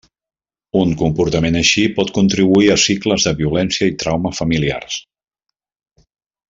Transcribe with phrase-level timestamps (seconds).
[0.79, 5.01] Un comportament així pot contribuir a cicles de violència i trauma familiars.